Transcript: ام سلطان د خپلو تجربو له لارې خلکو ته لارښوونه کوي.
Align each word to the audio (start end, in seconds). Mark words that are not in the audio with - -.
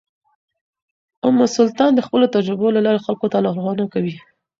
ام 1.25 1.37
سلطان 1.55 1.91
د 1.95 1.99
خپلو 2.07 2.25
تجربو 2.35 2.67
له 2.75 2.81
لارې 2.85 3.03
خلکو 3.05 3.27
ته 3.31 3.37
لارښوونه 3.43 3.85
کوي. 3.93 4.15